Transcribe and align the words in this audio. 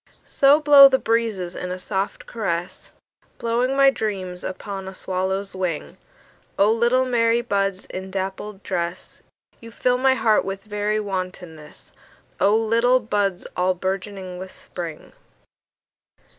So 0.25 0.59
blow 0.59 0.87
the 0.89 0.97
breezes 0.97 1.55
in 1.55 1.69
a 1.69 1.77
soft 1.77 2.25
caress, 2.25 2.91
Blowing 3.37 3.75
my 3.75 3.91
dreams 3.91 4.43
upon 4.43 4.87
a 4.87 4.95
swallow's 4.95 5.53
wing;O 5.53 6.71
little 6.71 7.05
merry 7.05 7.41
buds 7.41 7.85
in 7.85 8.09
dappled 8.09 8.63
dress, 8.63 9.21
You 9.59 9.69
fill 9.69 9.99
my 9.99 10.15
heart 10.15 10.43
with 10.43 10.63
very 10.63 10.99
wantonness—O 10.99 12.55
little 12.55 12.99
buds 12.99 13.45
all 13.55 13.75
bourgeoning 13.75 14.39
with 14.39 14.51
Spring! 14.57 15.13